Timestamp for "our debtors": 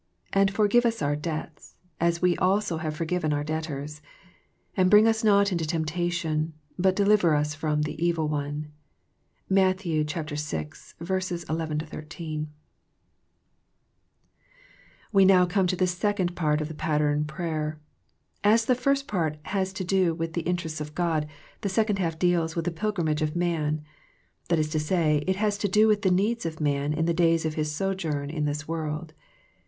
3.31-4.01